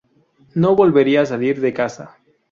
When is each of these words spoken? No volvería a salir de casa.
No 0.55 0.75
volvería 0.75 1.21
a 1.21 1.27
salir 1.27 1.61
de 1.61 1.73
casa. 1.73 2.17